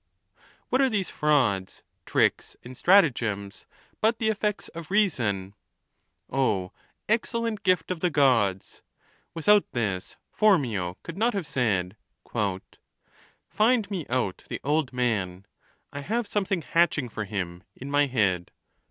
What 0.69 0.81
are 0.81 0.89
these 0.89 1.11
frauds, 1.11 1.83
tricks, 2.07 2.57
and 2.63 2.75
stratagems 2.75 3.67
but 4.01 4.17
the 4.17 4.29
effects 4.29 4.67
of 4.69 4.89
reason? 4.89 5.53
O 6.31 6.71
excellent 7.07 7.61
gift 7.61 7.91
of 7.91 7.99
the 7.99 8.09
Gods! 8.09 8.81
With 9.35 9.47
out 9.47 9.63
this 9.73 10.17
Phormio 10.31 10.95
could 11.03 11.19
not 11.19 11.35
have 11.35 11.45
said, 11.45 11.95
Eind 12.33 13.91
me 13.91 14.07
out 14.09 14.41
the 14.49 14.59
old 14.63 14.91
man: 14.91 15.45
I 15.93 15.99
have 15.99 16.25
something 16.25 16.63
hatching 16.63 17.07
for 17.07 17.25
him 17.25 17.61
in 17.75 17.91
my 17.91 18.07
head. 18.07 18.49